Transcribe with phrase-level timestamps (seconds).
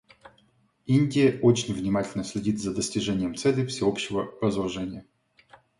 [0.87, 5.05] Индия очень внимательно следит за достижением цели всеобщего разоружения.